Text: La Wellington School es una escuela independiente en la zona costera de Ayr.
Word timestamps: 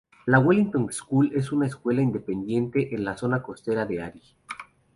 La 0.25 0.39
Wellington 0.39 0.91
School 0.91 1.31
es 1.35 1.51
una 1.51 1.67
escuela 1.67 2.01
independiente 2.01 2.95
en 2.95 3.05
la 3.05 3.15
zona 3.15 3.43
costera 3.43 3.85
de 3.85 4.01
Ayr. 4.01 4.23